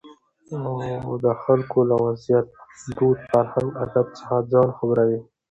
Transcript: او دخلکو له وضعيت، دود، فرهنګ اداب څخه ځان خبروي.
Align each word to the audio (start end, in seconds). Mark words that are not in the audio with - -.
او 1.07 1.13
دخلکو 1.29 1.79
له 1.89 1.95
وضعيت، 2.03 2.47
دود، 2.95 3.19
فرهنګ 3.29 3.69
اداب 3.83 4.07
څخه 4.17 4.35
ځان 4.51 4.67
خبروي. 4.77 5.19